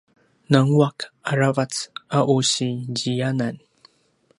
nanguaq 0.49 0.97
a 1.29 1.31
ravac 1.39 1.73
a 2.17 2.19
u 2.33 2.35
si 2.51 2.69
ziyanan 2.97 3.55